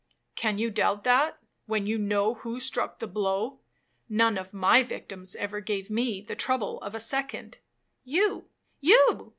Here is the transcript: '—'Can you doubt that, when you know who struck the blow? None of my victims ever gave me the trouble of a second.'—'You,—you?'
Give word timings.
'—'Can 0.33 0.57
you 0.57 0.71
doubt 0.71 1.03
that, 1.03 1.37
when 1.67 1.85
you 1.85 1.99
know 1.99 2.33
who 2.33 2.59
struck 2.59 2.97
the 2.97 3.05
blow? 3.05 3.59
None 4.09 4.35
of 4.35 4.51
my 4.51 4.81
victims 4.81 5.35
ever 5.35 5.59
gave 5.59 5.91
me 5.91 6.21
the 6.23 6.35
trouble 6.35 6.81
of 6.81 6.95
a 6.95 6.99
second.'—'You,—you?' 6.99 9.29